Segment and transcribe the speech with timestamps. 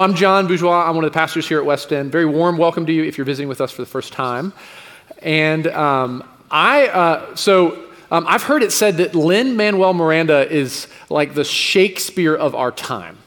[0.00, 0.88] I'm John Bourgeois.
[0.88, 2.10] I'm one of the pastors here at West End.
[2.10, 4.52] Very warm welcome to you if you're visiting with us for the first time.
[5.22, 7.78] And um, I, uh, so
[8.10, 12.72] um, I've heard it said that Lin Manuel Miranda is like the Shakespeare of our
[12.72, 13.18] time.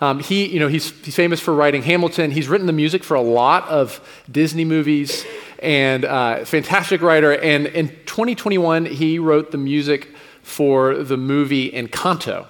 [0.00, 2.30] Um, he, you know, he's, he's famous for writing Hamilton.
[2.30, 4.00] He's written the music for a lot of
[4.32, 5.26] Disney movies
[5.58, 7.36] and uh, fantastic writer.
[7.36, 12.46] And in 2021, he wrote the music for the movie Encanto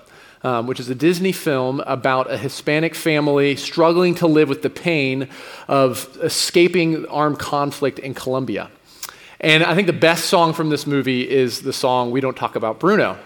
[0.47, 4.71] um, which is a Disney film about a Hispanic family struggling to live with the
[4.71, 5.29] pain
[5.67, 8.71] of escaping armed conflict in Colombia.
[9.41, 12.55] And I think the best song from this movie is the song We Don't Talk
[12.55, 13.19] About Bruno.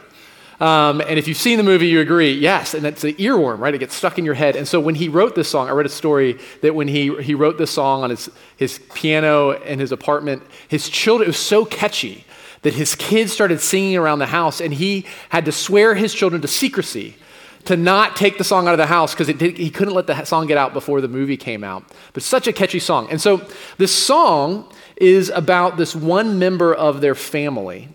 [0.61, 3.75] Um, and if you've seen the movie, you agree, yes, and it's an earworm, right?
[3.75, 4.57] It gets stuck in your head.
[4.57, 7.35] And so when he wrote this song, I read a story that when he, he
[7.35, 11.67] wrote this song on his, his piano in his apartment, his children, it was so
[11.67, 12.25] catchy
[12.63, 16.43] that his kids started singing around the house, and he had to swear his children
[16.43, 17.17] to secrecy
[17.65, 20.47] to not take the song out of the house because he couldn't let the song
[20.47, 21.85] get out before the movie came out.
[22.13, 23.09] But such a catchy song.
[23.11, 27.89] And so this song is about this one member of their family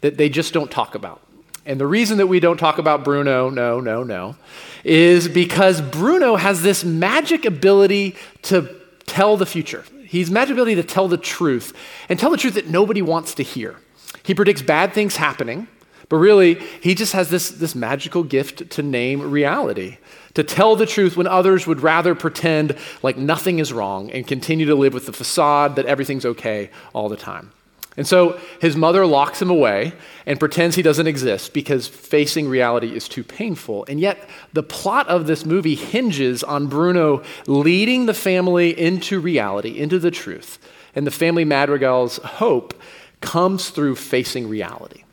[0.00, 1.20] that they just don't talk about.
[1.66, 4.36] And the reason that we don't talk about Bruno, no, no, no,
[4.82, 9.84] is because Bruno has this magic ability to tell the future.
[10.06, 11.76] He's magic ability to tell the truth
[12.08, 13.76] and tell the truth that nobody wants to hear.
[14.22, 15.68] He predicts bad things happening,
[16.08, 19.98] but really, he just has this, this magical gift to name reality,
[20.34, 24.66] to tell the truth when others would rather pretend like nothing is wrong and continue
[24.66, 27.52] to live with the facade that everything's okay all the time.
[27.96, 29.92] And so his mother locks him away
[30.24, 33.84] and pretends he doesn't exist because facing reality is too painful.
[33.88, 39.78] And yet, the plot of this movie hinges on Bruno leading the family into reality,
[39.78, 40.58] into the truth.
[40.94, 42.74] And the family Madrigal's hope
[43.20, 45.04] comes through facing reality.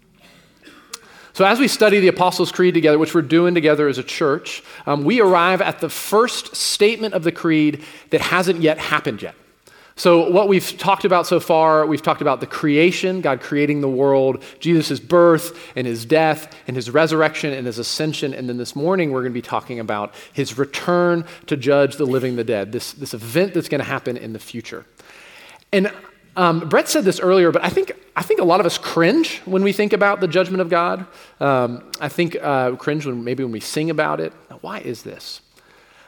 [1.34, 4.64] So, as we study the Apostles' Creed together, which we're doing together as a church,
[4.88, 9.36] um, we arrive at the first statement of the Creed that hasn't yet happened yet.
[9.98, 13.90] So, what we've talked about so far, we've talked about the creation, God creating the
[13.90, 18.32] world, Jesus' birth and his death and his resurrection and his ascension.
[18.34, 22.06] And then this morning, we're going to be talking about his return to judge the
[22.06, 24.86] living the dead, this, this event that's going to happen in the future.
[25.72, 25.92] And
[26.38, 29.40] um, Brett said this earlier, but I think, I think a lot of us cringe
[29.46, 31.06] when we think about the judgment of God.
[31.40, 34.32] Um, I think uh, cringe when maybe when we sing about it.
[34.50, 35.42] Now, why is this?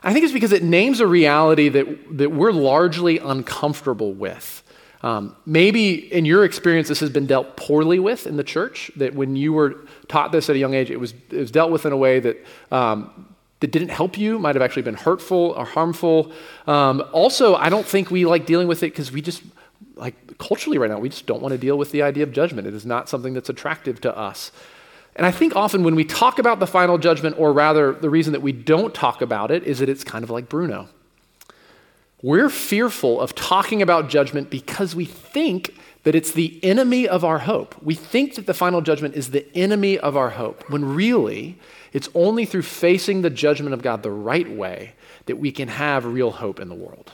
[0.03, 4.63] I think it's because it names a reality that, that we're largely uncomfortable with.
[5.01, 9.15] Um, maybe in your experience, this has been dealt poorly with in the church, that
[9.15, 9.75] when you were
[10.07, 12.19] taught this at a young age, it was, it was dealt with in a way
[12.19, 16.31] that, um, that didn't help you, might have actually been hurtful or harmful.
[16.67, 19.41] Um, also, I don't think we like dealing with it because we just,
[20.39, 22.67] culturally right now, we just don't want to deal with the idea of judgment.
[22.67, 24.51] It is not something that's attractive to us.
[25.15, 28.33] And I think often when we talk about the final judgment, or rather the reason
[28.33, 30.87] that we don't talk about it, is that it's kind of like Bruno.
[32.21, 35.73] We're fearful of talking about judgment because we think
[36.03, 37.75] that it's the enemy of our hope.
[37.81, 41.57] We think that the final judgment is the enemy of our hope, when really
[41.91, 44.93] it's only through facing the judgment of God the right way
[45.25, 47.13] that we can have real hope in the world.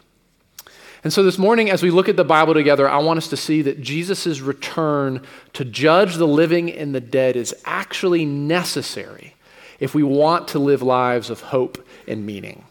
[1.06, 3.38] And so this morning, as we look at the Bible together, I want us to
[3.38, 5.22] see that Jesus' return
[5.54, 9.36] to judge the living and the dead is actually necessary
[9.80, 11.78] if we want to live lives of hope
[12.08, 12.66] and meaning.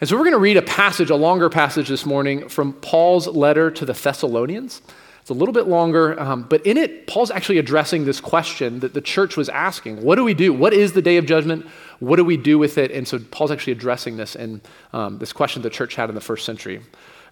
[0.00, 3.26] And so we're going to read a passage, a longer passage this morning from Paul's
[3.26, 4.80] letter to the Thessalonians.
[5.20, 8.94] It's a little bit longer, um, but in it, Paul's actually addressing this question that
[8.94, 10.52] the church was asking What do we do?
[10.52, 11.66] What is the day of judgment?
[11.98, 12.92] What do we do with it?
[12.92, 14.60] And so Paul's actually addressing this in
[14.92, 16.80] um, this question the church had in the first century.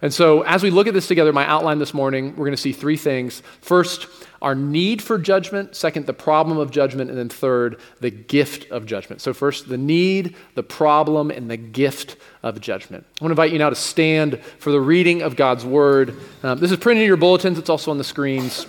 [0.03, 2.57] And so, as we look at this together, my outline this morning, we're going to
[2.57, 3.41] see three things.
[3.61, 4.07] First,
[4.41, 5.77] our need for judgment.
[5.77, 7.09] Second, the problem of judgment.
[7.09, 9.21] And then third, the gift of judgment.
[9.21, 13.05] So, first, the need, the problem, and the gift of judgment.
[13.21, 16.17] I want to invite you now to stand for the reading of God's word.
[16.43, 18.67] Um, this is printed in your bulletins, it's also on the screens.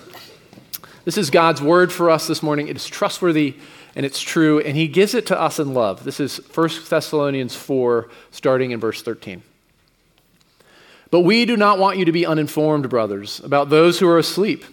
[1.04, 2.68] This is God's word for us this morning.
[2.68, 3.56] It is trustworthy
[3.96, 6.04] and it's true, and He gives it to us in love.
[6.04, 9.42] This is 1 Thessalonians 4, starting in verse 13.
[11.14, 14.64] But we do not want you to be uninformed, brothers, about those who are asleep,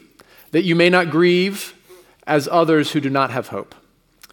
[0.49, 1.75] that you may not grieve
[2.25, 3.75] as others who do not have hope.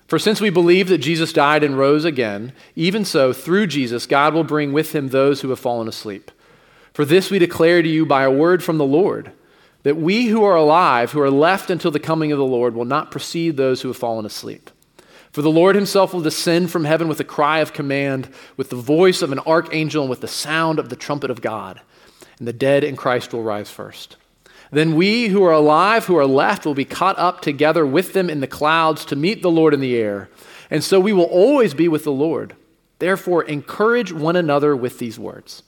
[0.07, 4.33] For since we believe that Jesus died and rose again, even so, through Jesus, God
[4.33, 6.31] will bring with him those who have fallen asleep.
[6.95, 9.33] For this we declare to you by a word from the Lord,
[9.83, 12.87] that we who are alive, who are left until the coming of the Lord, will
[12.87, 14.71] not precede those who have fallen asleep.
[15.31, 18.77] For the Lord himself will descend from heaven with a cry of command, with the
[18.77, 21.83] voice of an archangel, and with the sound of the trumpet of God
[22.39, 24.17] and the dead in Christ will rise first.
[24.71, 28.29] Then we who are alive, who are left, will be caught up together with them
[28.29, 30.29] in the clouds to meet the Lord in the air.
[30.71, 32.55] And so we will always be with the Lord.
[32.99, 35.63] Therefore, encourage one another with these words.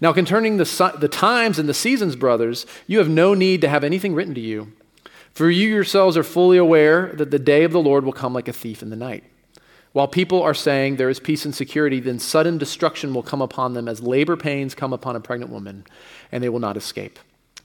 [0.00, 3.84] Now, concerning the, the times and the seasons, brothers, you have no need to have
[3.84, 4.72] anything written to you.
[5.32, 8.48] For you yourselves are fully aware that the day of the Lord will come like
[8.48, 9.24] a thief in the night.
[9.92, 13.74] While people are saying there is peace and security, then sudden destruction will come upon
[13.74, 15.84] them as labor pains come upon a pregnant woman,
[16.30, 17.18] and they will not escape.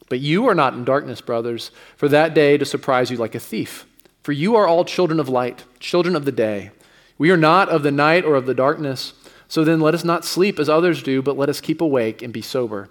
[0.09, 3.39] But you are not in darkness, brothers, for that day to surprise you like a
[3.39, 3.85] thief.
[4.23, 6.71] For you are all children of light, children of the day.
[7.17, 9.13] We are not of the night or of the darkness.
[9.47, 12.33] So then let us not sleep as others do, but let us keep awake and
[12.33, 12.89] be sober.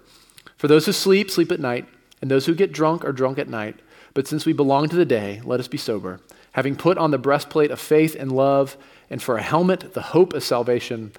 [0.57, 1.85] For those who sleep, sleep at night,
[2.21, 3.79] and those who get drunk are drunk at night.
[4.13, 6.21] But since we belong to the day, let us be sober,
[6.53, 8.77] having put on the breastplate of faith and love,
[9.09, 11.11] and for a helmet, the hope of salvation.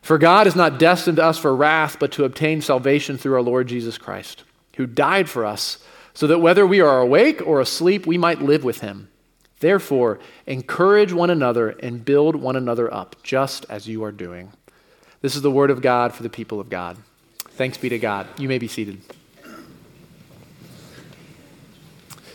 [0.00, 3.42] For God is not destined to us for wrath, but to obtain salvation through our
[3.42, 4.44] Lord Jesus Christ,
[4.76, 5.78] who died for us,
[6.14, 9.08] so that whether we are awake or asleep, we might live with him.
[9.60, 14.52] Therefore, encourage one another and build one another up, just as you are doing.
[15.20, 16.96] This is the word of God for the people of God.
[17.50, 18.26] Thanks be to God.
[18.38, 19.00] You may be seated.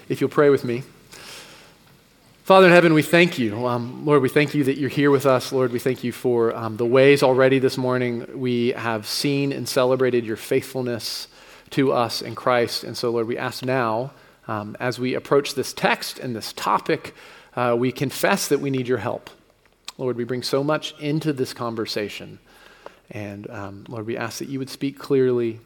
[0.07, 0.83] If you'll pray with me.
[2.47, 3.67] Father in heaven, we thank you.
[3.67, 5.51] Um, Lord, we thank you that you're here with us.
[5.51, 9.67] Lord, we thank you for um, the ways already this morning we have seen and
[9.67, 11.27] celebrated your faithfulness
[11.71, 12.85] to us in Christ.
[12.85, 14.11] And so, Lord, we ask now
[14.47, 17.13] um, as we approach this text and this topic,
[17.57, 19.29] uh, we confess that we need your help.
[19.97, 22.39] Lord, we bring so much into this conversation.
[23.11, 25.59] And um, Lord, we ask that you would speak clearly.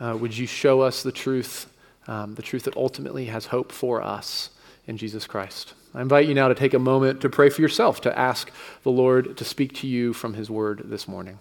[0.00, 1.72] Uh, would you show us the truth,
[2.08, 4.50] um, the truth that ultimately has hope for us
[4.88, 5.74] in Jesus Christ?
[5.94, 8.50] I invite you now to take a moment to pray for yourself, to ask
[8.84, 11.38] the Lord to speak to you from his word this morning.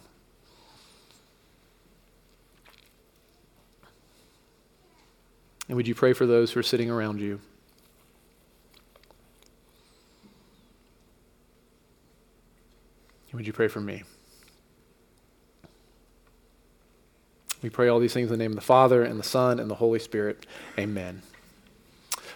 [5.67, 7.39] And would you pray for those who are sitting around you?
[13.29, 14.01] And would you pray for me?
[17.61, 19.69] We pray all these things in the name of the Father, and the Son, and
[19.69, 20.47] the Holy Spirit.
[20.79, 21.21] Amen.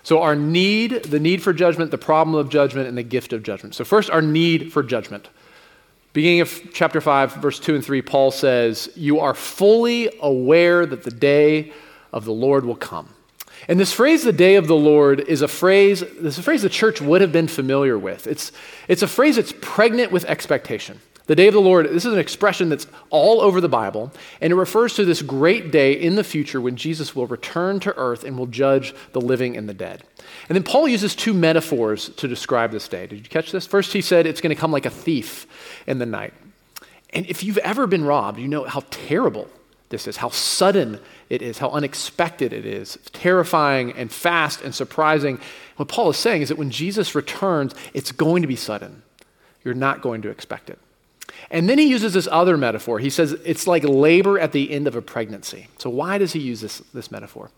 [0.04, 3.42] So, our need, the need for judgment, the problem of judgment, and the gift of
[3.42, 3.74] judgment.
[3.74, 5.30] So, first, our need for judgment.
[6.12, 11.04] Beginning of chapter 5, verse 2 and 3, Paul says, You are fully aware that
[11.04, 11.74] the day
[12.12, 13.10] of the Lord will come.
[13.68, 16.62] And this phrase, the day of the Lord, is a phrase, this is a phrase
[16.62, 18.28] the church would have been familiar with.
[18.28, 18.52] It's,
[18.88, 21.00] it's a phrase that's pregnant with expectation.
[21.26, 24.12] The day of the Lord, this is an expression that's all over the Bible,
[24.42, 27.96] and it refers to this great day in the future when Jesus will return to
[27.96, 30.04] earth and will judge the living and the dead.
[30.50, 33.08] And then Paul uses two metaphors to describe this day.
[33.08, 33.66] Did you catch this?
[33.66, 35.48] First, he said it's going to come like a thief
[35.88, 36.34] in the night.
[37.12, 39.48] And if you've ever been robbed, you know how terrible
[39.90, 41.00] this is, how sudden
[41.30, 45.40] it is, how unexpected it is, terrifying and fast and surprising.
[45.78, 49.04] What Paul is saying is that when Jesus returns, it's going to be sudden.
[49.64, 50.80] You're not going to expect it.
[51.50, 53.00] And then he uses this other metaphor.
[53.00, 55.68] He says it's like labor at the end of a pregnancy.
[55.78, 57.52] So, why does he use this, this metaphor?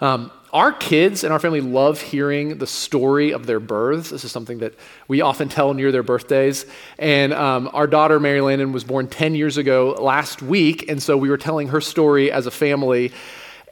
[0.00, 4.10] Um, our kids and our family love hearing the story of their births.
[4.10, 4.74] This is something that
[5.08, 6.66] we often tell near their birthdays.
[6.98, 10.88] And um, our daughter, Mary Landon, was born 10 years ago last week.
[10.90, 13.12] And so we were telling her story as a family.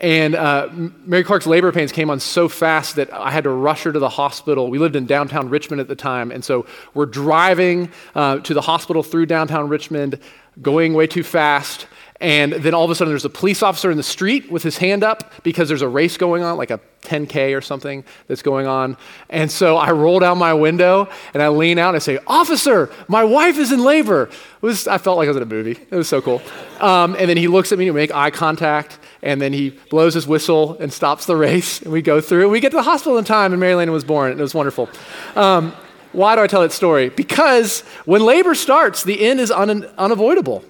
[0.00, 3.84] And uh, Mary Clark's labor pains came on so fast that I had to rush
[3.84, 4.68] her to the hospital.
[4.68, 6.32] We lived in downtown Richmond at the time.
[6.32, 10.18] And so we're driving uh, to the hospital through downtown Richmond,
[10.60, 11.86] going way too fast.
[12.24, 14.78] And then all of a sudden, there's a police officer in the street with his
[14.78, 18.66] hand up because there's a race going on, like a 10K or something that's going
[18.66, 18.96] on.
[19.28, 22.90] And so I roll down my window and I lean out and I say, Officer,
[23.08, 24.30] my wife is in labor.
[24.62, 25.78] Was, I felt like I was in a movie.
[25.90, 26.40] It was so cool.
[26.80, 28.98] Um, and then he looks at me and we make eye contact.
[29.22, 31.82] And then he blows his whistle and stops the race.
[31.82, 32.44] And we go through.
[32.44, 34.30] And we get to the hospital in time, and Mary Landon was born.
[34.30, 34.88] And it was wonderful.
[35.36, 35.74] Um,
[36.12, 37.10] why do I tell that story?
[37.10, 40.64] Because when labor starts, the end is un- unavoidable.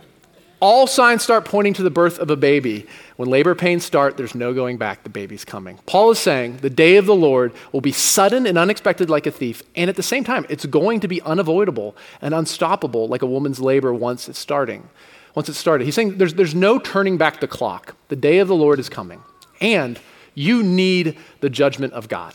[0.60, 2.86] All signs start pointing to the birth of a baby.
[3.16, 5.02] When labor pains start, there's no going back.
[5.02, 5.78] The baby's coming.
[5.86, 9.30] Paul is saying the day of the Lord will be sudden and unexpected like a
[9.30, 13.26] thief, and at the same time, it's going to be unavoidable and unstoppable like a
[13.26, 14.88] woman's labor once it's starting.
[15.34, 15.84] Once it's started.
[15.84, 17.96] He's saying there's, there's no turning back the clock.
[18.08, 19.22] The day of the Lord is coming,
[19.60, 19.98] and
[20.34, 22.34] you need the judgment of God.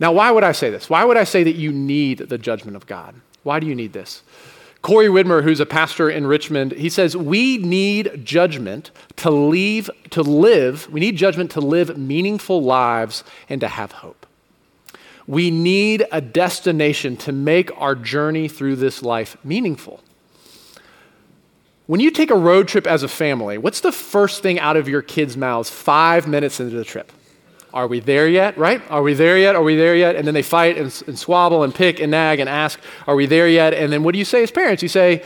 [0.00, 0.88] Now, why would I say this?
[0.88, 3.14] Why would I say that you need the judgment of God?
[3.42, 4.22] Why do you need this?
[4.88, 10.22] Corey Widmer, who's a pastor in Richmond, he says, We need judgment to leave, to
[10.22, 14.24] live, we need judgment to live meaningful lives and to have hope.
[15.26, 20.02] We need a destination to make our journey through this life meaningful.
[21.86, 24.88] When you take a road trip as a family, what's the first thing out of
[24.88, 27.12] your kids' mouths five minutes into the trip?
[27.72, 28.56] Are we there yet?
[28.56, 28.82] Right?
[28.90, 29.54] Are we there yet?
[29.54, 30.16] Are we there yet?
[30.16, 33.48] And then they fight and, and and pick and nag and ask, Are we there
[33.48, 33.74] yet?
[33.74, 34.82] And then what do you say as parents?
[34.82, 35.24] You say,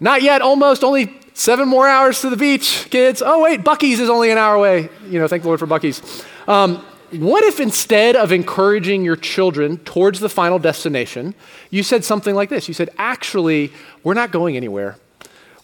[0.00, 3.22] Not yet, almost, only seven more hours to the beach, kids.
[3.24, 4.88] Oh, wait, Buc-ee's is only an hour away.
[5.08, 6.24] You know, thank the Lord for Buc-ee's.
[6.48, 11.34] Um, what if instead of encouraging your children towards the final destination,
[11.70, 12.68] you said something like this?
[12.68, 13.70] You said, actually,
[14.02, 14.96] we're not going anywhere.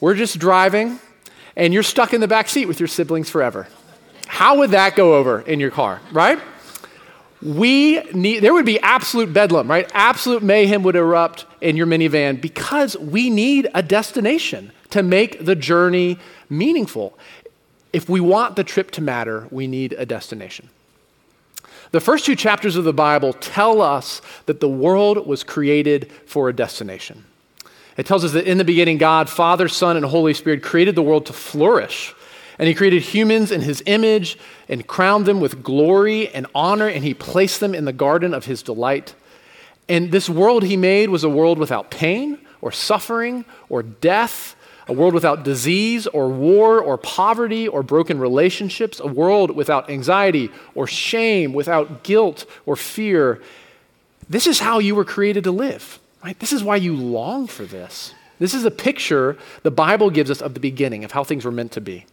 [0.01, 1.01] We're just driving,
[1.57, 3.67] and you're stuck in the back seat with your siblings forever.
[4.29, 6.39] How would that go over in your car, right?
[7.43, 9.91] We need, there would be absolute bedlam, right?
[9.95, 15.57] Absolute mayhem would erupt in your minivan because we need a destination to make the
[15.57, 16.19] journey
[16.51, 17.19] meaningful.
[17.93, 20.69] If we want the trip to matter, we need a destination.
[21.91, 26.49] The first two chapters of the Bible tell us that the world was created for
[26.49, 27.25] a destination.
[27.97, 31.03] It tells us that in the beginning, God, Father, Son, and Holy Spirit created the
[31.03, 32.15] world to flourish.
[32.59, 34.39] And He created humans in His image
[34.69, 38.47] and crowned them with glory and honor, and He placed them in the garden of
[38.47, 39.15] His delight.
[39.89, 44.57] And this world He made was a world without pain or suffering or death
[44.89, 50.51] a world without disease or war or poverty or broken relationships, a world without anxiety
[50.75, 53.43] or shame, without guilt or fear.
[54.31, 56.39] This is how you were created to live, right?
[56.39, 58.15] This is why you long for this.
[58.39, 61.53] This is a picture the Bible gives us of the beginning, of how things were
[61.53, 62.07] meant to be.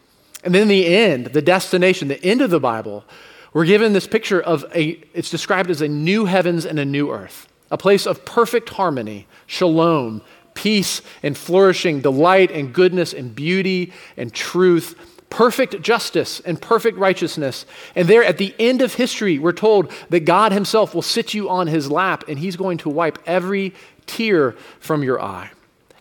[0.46, 3.04] And then the end, the destination, the end of the Bible,
[3.52, 7.12] we're given this picture of a, it's described as a new heavens and a new
[7.12, 10.22] earth, a place of perfect harmony, shalom,
[10.54, 14.96] peace and flourishing, delight and goodness and beauty and truth,
[15.32, 17.66] perfect justice and perfect righteousness.
[17.96, 21.50] And there at the end of history, we're told that God Himself will sit you
[21.50, 23.74] on His lap and He's going to wipe every
[24.06, 25.50] tear from your eye.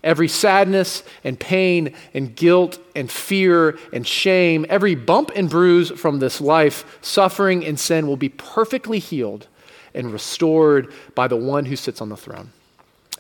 [0.05, 6.21] Every sadness and pain and guilt and fear and shame, every bump and bruise from
[6.21, 9.49] this life, suffering and sin will be perfectly healed
[9.95, 12.53] and restored by the one who sits on the throne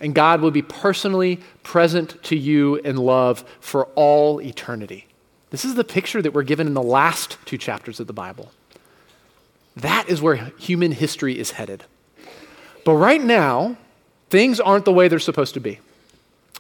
[0.00, 5.06] and God will be personally present to you in love for all eternity.
[5.50, 8.50] This is the picture that we're given in the last two chapters of the Bible.
[9.76, 11.84] That is where human history is headed.
[12.84, 13.76] But right now,
[14.30, 15.80] things aren't the way they're supposed to be.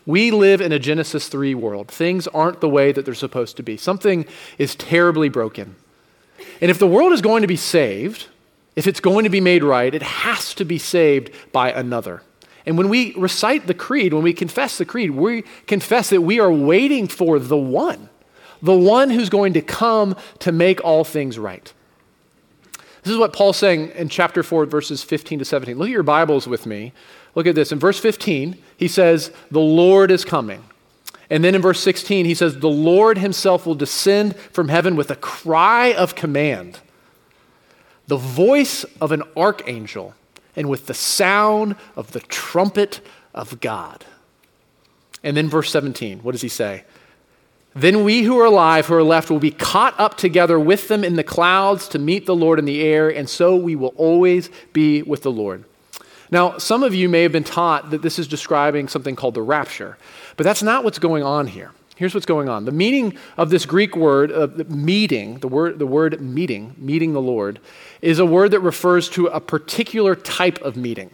[0.06, 1.88] We live in a Genesis 3 world.
[1.88, 3.76] Things aren't the way that they're supposed to be.
[3.76, 4.26] Something
[4.58, 5.76] is terribly broken.
[6.60, 8.28] And if the world is going to be saved,
[8.76, 12.22] if it's going to be made right, it has to be saved by another.
[12.66, 16.40] And when we recite the creed, when we confess the creed, we confess that we
[16.40, 18.08] are waiting for the one,
[18.62, 21.72] the one who's going to come to make all things right.
[23.02, 25.76] This is what Paul's saying in chapter 4, verses 15 to 17.
[25.76, 26.94] Look at your Bibles with me.
[27.34, 27.72] Look at this.
[27.72, 30.64] In verse 15, he says, The Lord is coming.
[31.30, 35.10] And then in verse 16, he says, The Lord himself will descend from heaven with
[35.10, 36.80] a cry of command,
[38.06, 40.14] the voice of an archangel
[40.56, 43.00] and with the sound of the trumpet
[43.34, 44.04] of God.
[45.22, 46.84] And then verse 17, what does he say?
[47.74, 51.02] Then we who are alive, who are left, will be caught up together with them
[51.02, 54.48] in the clouds to meet the Lord in the air, and so we will always
[54.72, 55.64] be with the Lord.
[56.34, 59.42] Now, some of you may have been taught that this is describing something called the
[59.42, 59.96] rapture,
[60.36, 61.70] but that's not what's going on here.
[61.94, 62.64] Here's what's going on.
[62.64, 67.22] The meaning of this Greek word, uh, meeting, the word, the word meeting, meeting the
[67.22, 67.60] Lord,
[68.02, 71.12] is a word that refers to a particular type of meeting.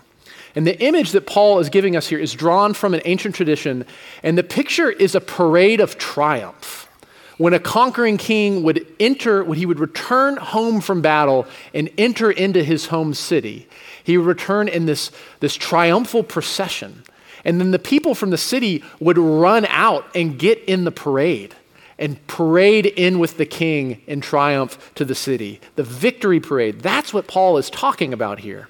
[0.55, 3.85] And the image that Paul is giving us here is drawn from an ancient tradition,
[4.23, 6.89] and the picture is a parade of triumph.
[7.37, 12.31] When a conquering king would enter, when he would return home from battle and enter
[12.31, 13.69] into his home city,
[14.11, 17.03] he would return in this, this triumphal procession.
[17.45, 21.55] And then the people from the city would run out and get in the parade
[21.99, 25.61] and parade in with the king in triumph to the city.
[25.77, 26.81] The victory parade.
[26.81, 28.69] That's what Paul is talking about here.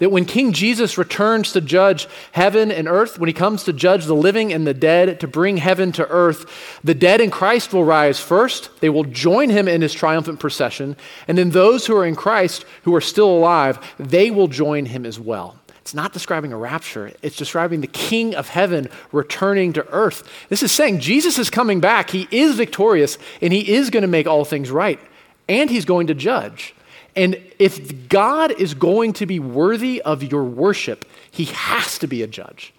[0.00, 4.06] That when King Jesus returns to judge heaven and earth, when he comes to judge
[4.06, 7.84] the living and the dead, to bring heaven to earth, the dead in Christ will
[7.84, 8.80] rise first.
[8.80, 10.96] They will join him in his triumphant procession.
[11.28, 15.06] And then those who are in Christ, who are still alive, they will join him
[15.06, 15.56] as well.
[15.82, 20.28] It's not describing a rapture, it's describing the King of heaven returning to earth.
[20.48, 22.10] This is saying Jesus is coming back.
[22.10, 25.00] He is victorious, and he is going to make all things right,
[25.48, 26.74] and he's going to judge.
[27.20, 32.22] And if God is going to be worthy of your worship, he has to be
[32.22, 32.72] a judge.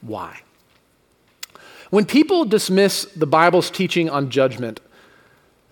[0.00, 0.40] Why?
[1.90, 4.80] When people dismiss the Bible's teaching on judgment,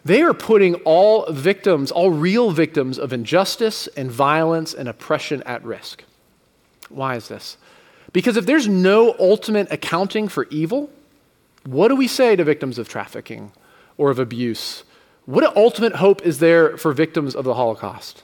[0.05, 5.65] they are putting all victims, all real victims of injustice and violence and oppression at
[5.65, 6.05] risk.
[6.91, 7.57] Why is this?
[8.13, 10.91] Because if there's no ultimate accounting for evil,
[11.65, 13.51] what do we say to victims of trafficking
[13.97, 14.85] or of abuse?
[15.29, 18.23] What ultimate hope is there for victims of the Holocaust?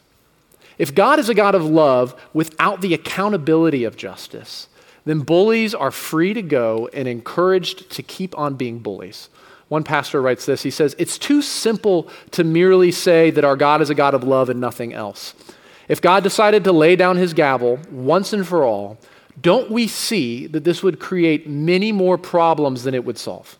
[0.78, 4.68] If God is a God of love without the accountability of justice,
[5.04, 9.28] then bullies are free to go and encouraged to keep on being bullies.
[9.68, 13.82] One pastor writes this he says, It's too simple to merely say that our God
[13.82, 15.34] is a God of love and nothing else.
[15.88, 18.96] If God decided to lay down his gavel once and for all,
[19.38, 23.58] don't we see that this would create many more problems than it would solve?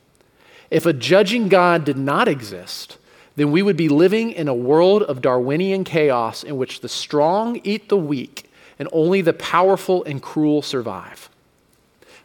[0.70, 2.96] If a judging God did not exist,
[3.36, 7.60] then we would be living in a world of Darwinian chaos in which the strong
[7.64, 11.28] eat the weak and only the powerful and cruel survive.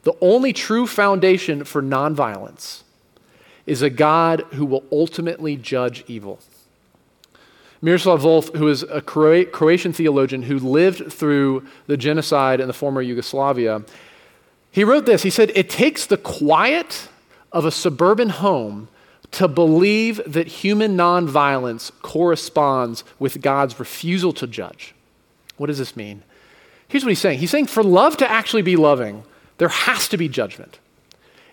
[0.03, 2.83] The only true foundation for nonviolence
[3.65, 6.39] is a God who will ultimately judge evil.
[7.81, 13.01] Miroslav Volf, who is a Croatian theologian who lived through the genocide in the former
[13.01, 13.83] Yugoslavia,
[14.71, 15.23] he wrote this.
[15.23, 17.07] He said, It takes the quiet
[17.51, 18.89] of a suburban home
[19.31, 24.95] to believe that human nonviolence corresponds with God's refusal to judge.
[25.57, 26.23] What does this mean?
[26.87, 29.23] Here's what he's saying He's saying, for love to actually be loving,
[29.57, 30.79] there has to be judgment.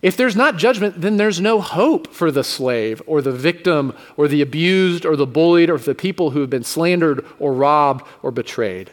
[0.02, 4.28] If there's not judgment, then there's no hope for the slave or the victim or
[4.28, 8.30] the abused or the bullied or the people who have been slandered or robbed or
[8.30, 8.92] betrayed.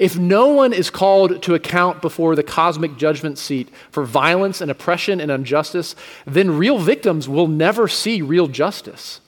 [0.00, 4.70] If no one is called to account before the cosmic judgment seat for violence and
[4.70, 5.94] oppression and injustice,
[6.26, 9.20] then real victims will never see real justice.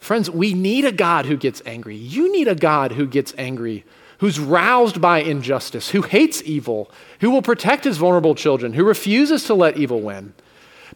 [0.00, 1.94] Friends, we need a God who gets angry.
[1.94, 3.84] You need a God who gets angry
[4.18, 6.90] who's roused by injustice, who hates evil,
[7.20, 10.34] who will protect his vulnerable children, who refuses to let evil win.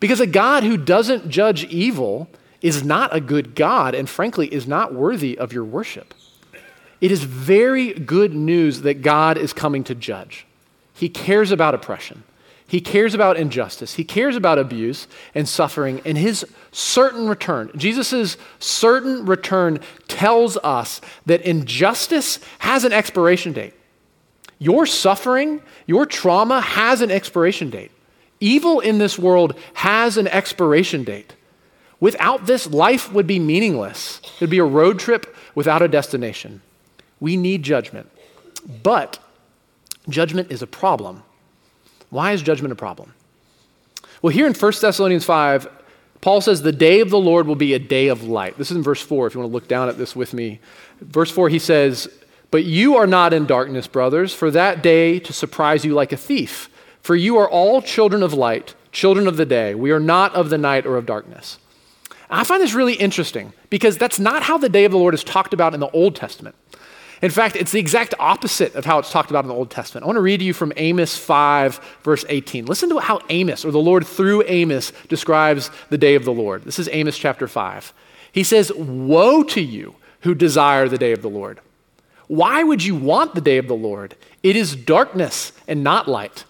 [0.01, 2.29] Because a God who doesn't judge evil
[2.61, 6.15] is not a good God and, frankly, is not worthy of your worship.
[7.00, 10.47] It is very good news that God is coming to judge.
[10.92, 12.25] He cares about oppression.
[12.66, 13.95] He cares about injustice.
[13.95, 17.71] He cares about abuse and suffering and his certain return.
[17.75, 23.75] Jesus' certain return tells us that injustice has an expiration date.
[24.61, 27.90] Your suffering, your trauma has an expiration date.
[28.38, 31.35] Evil in this world has an expiration date.
[31.99, 34.21] Without this, life would be meaningless.
[34.23, 36.62] It would be a road trip without a destination.
[37.21, 38.11] We need judgment.
[38.83, 39.19] But
[40.09, 41.23] judgment is a problem
[42.11, 43.15] why is judgment a problem?
[44.21, 45.69] Well, here in 1 Thessalonians 5,
[46.21, 48.59] Paul says, The day of the Lord will be a day of light.
[48.59, 50.61] This is in verse 4, if you want to look down at this with me.
[51.00, 52.09] Verse 4, he says,
[52.50, 56.17] But you are not in darkness, brothers, for that day to surprise you like a
[56.17, 56.69] thief.
[57.00, 59.75] For you are all children of light, children of the day.
[59.75, 61.59] We are not of the night or of darkness.
[62.28, 65.25] I find this really interesting because that's not how the day of the Lord is
[65.25, 66.54] talked about in the Old Testament.
[67.23, 70.04] In fact, it's the exact opposite of how it's talked about in the Old Testament.
[70.04, 72.65] I want to read to you from Amos 5, verse 18.
[72.65, 76.65] Listen to how Amos, or the Lord through Amos, describes the day of the Lord.
[76.65, 77.93] This is Amos chapter 5.
[78.33, 81.61] He says, Woe to you who desire the day of the Lord.
[82.26, 84.15] Why would you want the day of the Lord?
[84.43, 86.45] It is darkness and not light,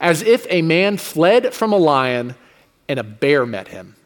[0.00, 2.36] as if a man fled from a lion
[2.88, 3.96] and a bear met him.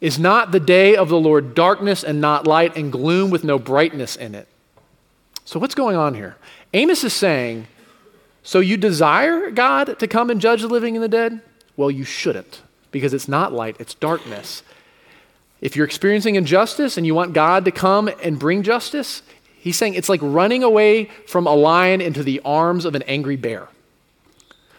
[0.00, 3.58] Is not the day of the Lord darkness and not light, and gloom with no
[3.58, 4.48] brightness in it?
[5.44, 6.36] So, what's going on here?
[6.72, 7.66] Amos is saying,
[8.42, 11.40] So you desire God to come and judge the living and the dead?
[11.76, 14.62] Well, you shouldn't, because it's not light, it's darkness.
[15.60, 19.22] If you're experiencing injustice and you want God to come and bring justice,
[19.58, 23.36] he's saying it's like running away from a lion into the arms of an angry
[23.36, 23.68] bear.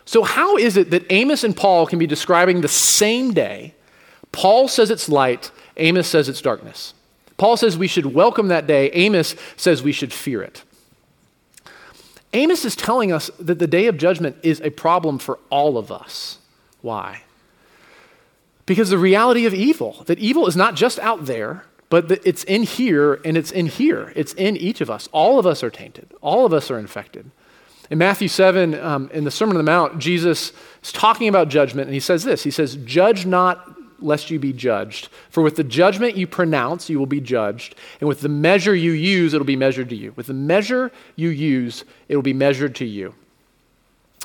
[0.06, 3.74] So, how is it that Amos and Paul can be describing the same day?
[4.32, 6.94] Paul says it's light, Amos says it's darkness.
[7.38, 8.90] Paul says we should welcome that day.
[8.92, 10.64] Amos says we should fear it.
[12.34, 15.92] Amos is telling us that the day of judgment is a problem for all of
[15.92, 16.40] us.
[16.82, 17.24] Why?
[18.66, 22.44] Because the reality of evil, that evil is not just out there, but that it's
[22.44, 24.12] in here and it's in here.
[24.16, 25.08] It's in each of us.
[25.12, 27.32] All of us are tainted, all of us are infected.
[27.92, 30.52] In Matthew 7, um, in the Sermon on the Mount, Jesus
[30.84, 34.54] is talking about judgment, and he says this He says, Judge not lest you be
[34.54, 35.10] judged.
[35.30, 37.76] For with the judgment you pronounce, you will be judged.
[38.00, 40.14] And with the measure you use, it'll be measured to you.
[40.16, 43.14] With the measure you use, it will be measured to you.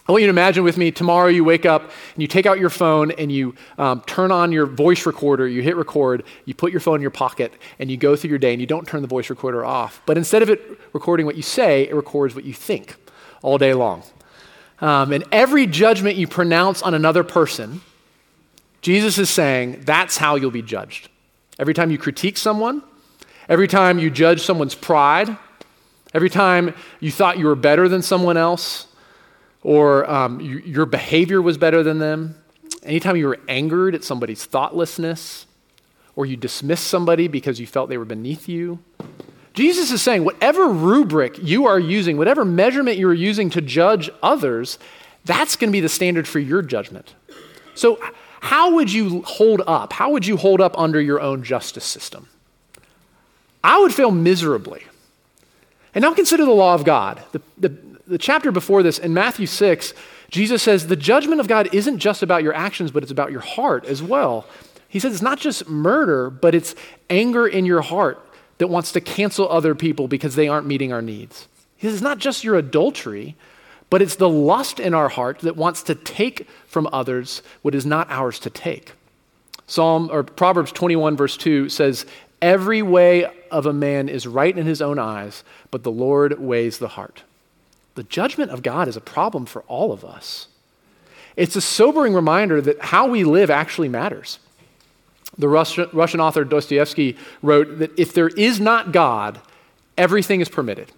[0.08, 2.58] I want you to imagine with me tomorrow you wake up and you take out
[2.58, 6.72] your phone and you um, turn on your voice recorder, you hit record, you put
[6.72, 9.02] your phone in your pocket, and you go through your day and you don't turn
[9.02, 10.02] the voice recorder off.
[10.06, 12.96] But instead of it recording what you say, it records what you think
[13.42, 14.02] all day long.
[14.80, 17.82] Um, and every judgment you pronounce on another person,
[18.80, 21.08] Jesus is saying that's how you'll be judged.
[21.58, 22.82] Every time you critique someone,
[23.48, 25.36] every time you judge someone's pride,
[26.14, 28.86] every time you thought you were better than someone else,
[29.62, 32.34] or um, you, your behavior was better than them,
[32.82, 35.46] anytime you were angered at somebody's thoughtlessness,
[36.16, 38.78] or you dismissed somebody because you felt they were beneath you.
[39.52, 44.08] Jesus is saying, whatever rubric you are using, whatever measurement you are using to judge
[44.22, 44.78] others,
[45.24, 47.14] that's going to be the standard for your judgment.
[47.74, 47.98] So,
[48.40, 49.92] how would you hold up?
[49.92, 52.28] How would you hold up under your own justice system?
[53.62, 54.84] I would fail miserably.
[55.94, 57.22] And now consider the law of God.
[57.32, 57.68] The, the,
[58.06, 59.92] the chapter before this, in Matthew 6,
[60.30, 63.40] Jesus says the judgment of God isn't just about your actions, but it's about your
[63.40, 64.46] heart as well.
[64.88, 66.74] He says it's not just murder, but it's
[67.08, 68.24] anger in your heart
[68.58, 71.48] that wants to cancel other people because they aren't meeting our needs.
[71.76, 73.36] He says it's not just your adultery,
[73.90, 77.84] but it's the lust in our heart that wants to take from others what is
[77.84, 78.92] not ours to take.
[79.66, 82.06] Psalm or Proverbs 21 verse 2 says,
[82.40, 86.78] "Every way of a man is right in his own eyes, but the Lord weighs
[86.78, 87.22] the heart."
[87.96, 90.46] The judgment of God is a problem for all of us.
[91.36, 94.38] It's a sobering reminder that how we live actually matters.
[95.38, 99.40] The Russian, Russian author Dostoevsky wrote that if there is not God,
[99.96, 100.92] everything is permitted.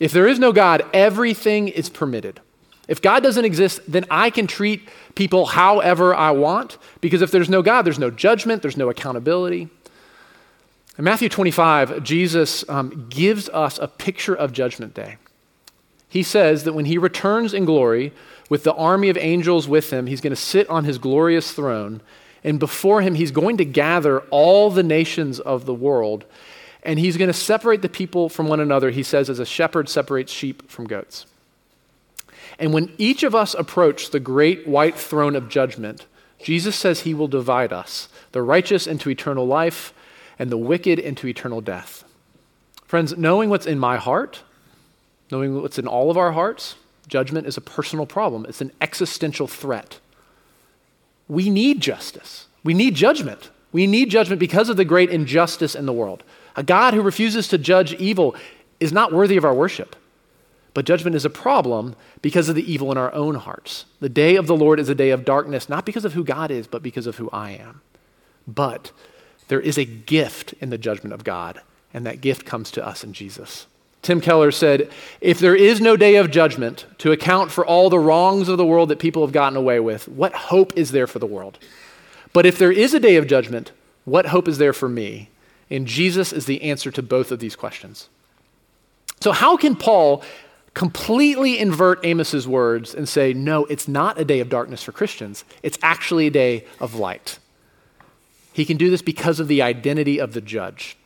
[0.00, 2.40] If there is no God, everything is permitted.
[2.88, 7.48] If God doesn't exist, then I can treat people however I want, because if there's
[7.48, 9.68] no God, there's no judgment, there's no accountability.
[10.98, 15.18] In Matthew 25, Jesus um, gives us a picture of Judgment Day.
[16.08, 18.12] He says that when he returns in glory
[18.48, 22.00] with the army of angels with him, he's going to sit on his glorious throne,
[22.42, 26.24] and before him, he's going to gather all the nations of the world
[26.82, 29.88] and he's going to separate the people from one another, he says, as a shepherd
[29.88, 31.26] separates sheep from goats.
[32.58, 36.06] And when each of us approach the great white throne of judgment,
[36.42, 39.92] Jesus says he will divide us, the righteous into eternal life,
[40.38, 42.04] and the wicked into eternal death.
[42.86, 44.42] Friends, knowing what's in my heart,
[45.30, 48.46] knowing what's in all of our hearts, judgment is a personal problem.
[48.48, 50.00] It's an existential threat.
[51.28, 52.46] We need justice.
[52.64, 53.50] We need judgment.
[53.70, 56.24] We need judgment because of the great injustice in the world.
[56.56, 58.34] A God who refuses to judge evil
[58.78, 59.96] is not worthy of our worship.
[60.72, 63.86] But judgment is a problem because of the evil in our own hearts.
[63.98, 66.50] The day of the Lord is a day of darkness, not because of who God
[66.50, 67.80] is, but because of who I am.
[68.46, 68.92] But
[69.48, 71.60] there is a gift in the judgment of God,
[71.92, 73.66] and that gift comes to us in Jesus.
[74.02, 77.98] Tim Keller said, If there is no day of judgment to account for all the
[77.98, 81.18] wrongs of the world that people have gotten away with, what hope is there for
[81.18, 81.58] the world?
[82.32, 83.72] But if there is a day of judgment,
[84.04, 85.28] what hope is there for me?
[85.70, 88.08] And Jesus is the answer to both of these questions.
[89.20, 90.22] So, how can Paul
[90.74, 95.44] completely invert Amos's words and say, no, it's not a day of darkness for Christians,
[95.62, 97.38] it's actually a day of light?
[98.52, 100.96] He can do this because of the identity of the judge.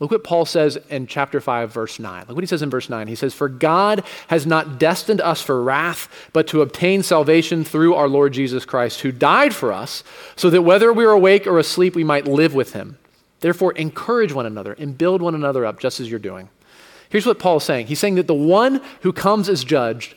[0.00, 2.24] Look what Paul says in chapter 5, verse 9.
[2.26, 3.06] Look what he says in verse 9.
[3.06, 7.94] He says, For God has not destined us for wrath, but to obtain salvation through
[7.94, 10.02] our Lord Jesus Christ, who died for us,
[10.36, 12.96] so that whether we are awake or asleep, we might live with him.
[13.40, 16.48] Therefore, encourage one another and build one another up, just as you're doing.
[17.08, 20.14] Here's what Paul's saying He's saying that the one who comes as judged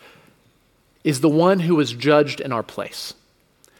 [1.04, 3.14] is the one who was judged in our place.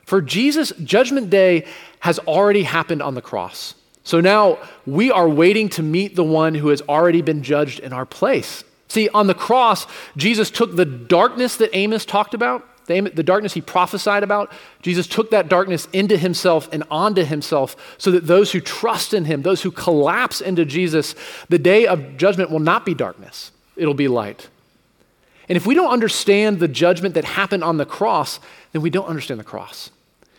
[0.06, 1.66] For Jesus, Judgment Day
[2.00, 3.76] has already happened on the cross.
[4.04, 7.94] So now we are waiting to meet the one who has already been judged in
[7.94, 8.66] our place.
[8.90, 13.62] See, on the cross, Jesus took the darkness that Amos talked about the darkness he
[13.62, 18.60] prophesied about, Jesus took that darkness into himself and onto himself so that those who
[18.60, 21.16] trust in him, those who collapse into Jesus,
[21.50, 24.50] the day of judgment will not be darkness, it'll be light.
[25.50, 28.40] And if we don't understand the judgment that happened on the cross,
[28.72, 29.92] then we don't understand the cross.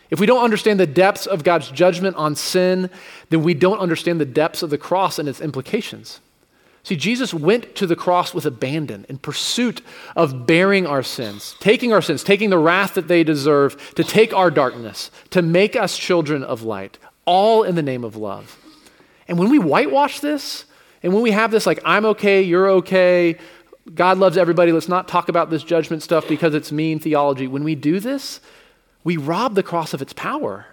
[0.09, 2.89] If we don't understand the depths of God's judgment on sin,
[3.29, 6.19] then we don't understand the depths of the cross and its implications.
[6.85, 9.81] See, Jesus went to the cross with abandon in pursuit
[10.15, 14.35] of bearing our sins, taking our sins, taking the wrath that they deserve, to take
[14.35, 18.59] our darkness, to make us children of light, all in the name of love.
[19.27, 20.65] And when we whitewash this,
[21.01, 23.39] and when we have this, like, I'm okay, you're okay,
[23.95, 27.63] God loves everybody, let's not talk about this judgment stuff because it's mean theology, when
[27.63, 28.39] we do this,
[29.03, 30.67] we rob the cross of its power.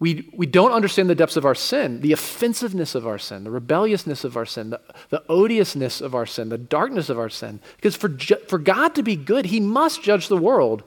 [0.00, 3.50] We, we don't understand the depths of our sin, the offensiveness of our sin, the
[3.50, 4.80] rebelliousness of our sin, the,
[5.10, 7.58] the odiousness of our sin, the darkness of our sin.
[7.76, 10.84] Because for, ju- for God to be good, He must judge the world.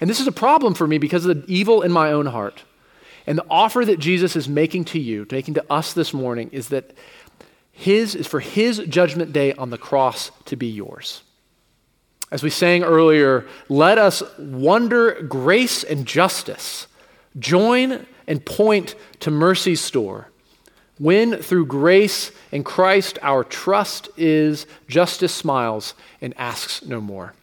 [0.00, 2.62] And this is a problem for me because of the evil in my own heart.
[3.26, 6.70] And the offer that Jesus is making to you, making to us this morning, is
[6.70, 6.94] that
[7.70, 11.22] His is for His judgment day on the cross to be yours.
[12.30, 16.86] As we sang earlier, let us wonder grace and justice.
[17.38, 20.28] Join and point to mercy's store.
[20.98, 27.34] When through grace in Christ our trust is, justice smiles and asks no more.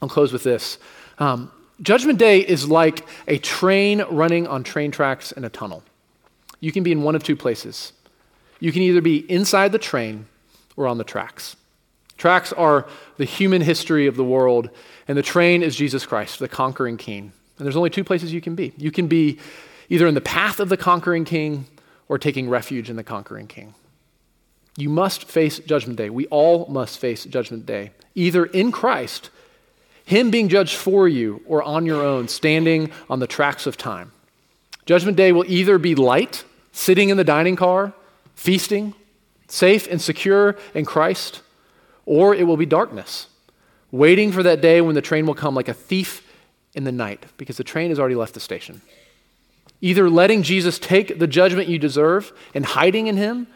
[0.00, 0.78] I'll close with this.
[1.18, 1.50] Um,
[1.82, 5.82] Judgment Day is like a train running on train tracks in a tunnel.
[6.60, 7.92] You can be in one of two places.
[8.60, 10.26] You can either be inside the train
[10.76, 11.56] or on the tracks.
[12.16, 12.86] Tracks are
[13.18, 14.70] the human history of the world,
[15.06, 17.32] and the train is Jesus Christ, the conquering king.
[17.58, 18.72] And there's only two places you can be.
[18.78, 19.38] You can be
[19.88, 21.66] either in the path of the conquering king
[22.08, 23.74] or taking refuge in the conquering king.
[24.76, 26.10] You must face Judgment Day.
[26.10, 29.30] We all must face Judgment Day, either in Christ,
[30.04, 34.12] Him being judged for you, or on your own, standing on the tracks of time.
[34.84, 37.94] Judgment Day will either be light, sitting in the dining car,
[38.34, 38.94] feasting,
[39.48, 41.40] safe and secure in Christ,
[42.04, 43.28] or it will be darkness,
[43.90, 46.22] waiting for that day when the train will come like a thief
[46.74, 48.82] in the night, because the train has already left the station.
[49.80, 53.46] Either letting Jesus take the judgment you deserve and hiding in Him,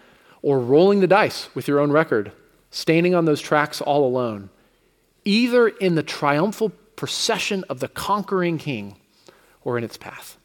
[0.43, 2.33] or rolling the dice with your own record,
[2.71, 4.51] standing on those tracks all alone,
[5.25, 8.97] either in the triumphal procession of the conquering king
[9.65, 10.37] or in its path.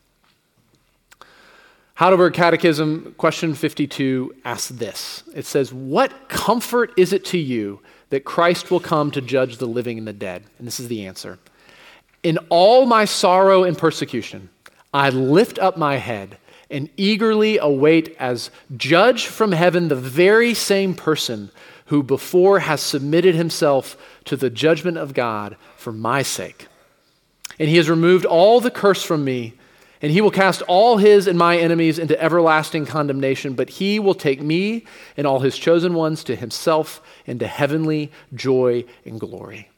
[1.96, 5.24] Heidelberg Catechism, question 52, asks this.
[5.34, 9.66] It says, What comfort is it to you that Christ will come to judge the
[9.66, 10.44] living and the dead?
[10.58, 11.40] And this is the answer.
[12.22, 14.50] In all my sorrow and persecution,
[14.96, 16.38] I lift up my head
[16.70, 21.52] and eagerly await as judge from heaven the very same person
[21.88, 26.68] who before has submitted himself to the judgment of God for my sake.
[27.60, 29.56] And he has removed all the curse from me,
[30.02, 34.16] and he will cast all his and my enemies into everlasting condemnation, but he will
[34.16, 34.86] take me
[35.18, 39.70] and all his chosen ones to himself into heavenly joy and glory.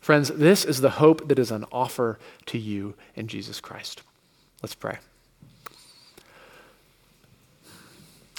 [0.00, 4.02] Friends, this is the hope that is on offer to you in Jesus Christ.
[4.62, 4.98] Let's pray.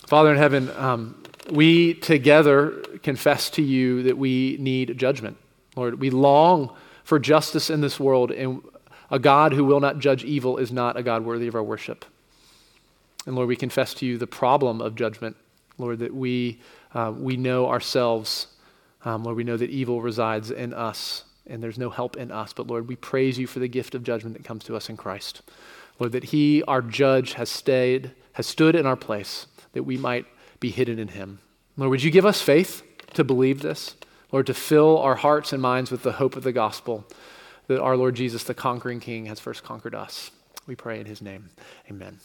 [0.07, 2.71] Father in heaven, um, we together
[3.03, 5.37] confess to you that we need judgment.
[5.75, 8.61] Lord, we long for justice in this world, and
[9.09, 12.05] a God who will not judge evil is not a God worthy of our worship.
[13.25, 15.37] And Lord, we confess to you the problem of judgment.
[15.77, 16.59] Lord, that we,
[16.93, 18.47] uh, we know ourselves.
[19.05, 22.51] Um, Lord, we know that evil resides in us, and there's no help in us.
[22.51, 24.97] But Lord, we praise you for the gift of judgment that comes to us in
[24.97, 25.41] Christ.
[25.99, 30.25] Lord, that he, our judge, has stayed, has stood in our place that we might
[30.59, 31.39] be hidden in him.
[31.77, 32.83] Lord, would you give us faith
[33.13, 33.95] to believe this?
[34.31, 37.05] Lord, to fill our hearts and minds with the hope of the gospel
[37.67, 40.31] that our Lord Jesus, the conquering King, has first conquered us.
[40.67, 41.49] We pray in his name.
[41.89, 42.19] Amen.